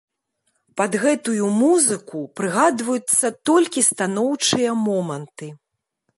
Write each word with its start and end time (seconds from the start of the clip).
Пад 0.79 0.95
гэтую 1.03 1.49
музыку 1.63 2.21
прыгадваюцца 2.41 3.27
толькі 3.51 3.85
станоўчыя 3.91 4.71
моманты. 4.89 5.47